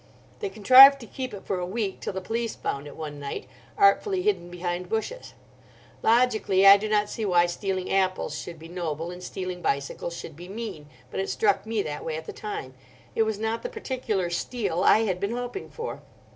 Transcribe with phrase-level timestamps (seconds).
[0.39, 3.45] They contrived to keep it for a week—till the police found it one night,
[3.77, 5.35] artfully hidden behind bushes.
[6.01, 10.35] Logically, I do not see why stealing apples should be noble and stealing bicycles should
[10.35, 12.73] be mean, but it struck me that way at the time.
[13.13, 16.01] It was not the particular steal I had been hoping for.